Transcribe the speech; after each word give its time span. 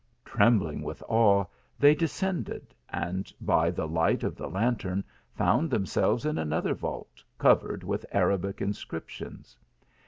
Trembling 0.25 0.81
with 0.81 1.03
awe 1.07 1.45
they 1.77 1.93
descended, 1.93 2.73
and 2.89 3.31
by 3.39 3.69
the 3.69 3.87
light 3.87 4.23
of 4.23 4.35
the 4.35 4.49
lantern 4.49 5.03
found 5.35 5.69
themselves 5.69 6.25
in 6.25 6.39
another 6.39 6.73
vault, 6.73 7.23
covered 7.37 7.83
with 7.83 8.03
Arabic 8.11 8.61
inscriptions. 8.63 9.57